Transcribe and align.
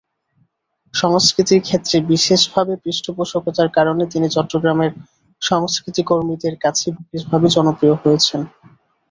সংস্কৃতির 0.93 1.61
ক্ষেত্রে 1.61 1.97
বিশেষভাবে 2.11 2.73
পৃষ্ঠপোষকতার 2.83 3.69
কারণে 3.69 4.03
তিনি 4.13 4.27
চট্টগ্রামের 4.29 4.91
সংস্কৃতিকর্মীদের 5.41 6.55
কাছে 6.63 6.87
বিশেষভাবে 6.99 7.47
জনপ্রিয় 7.55 7.95
হয়েছেন। 8.01 8.41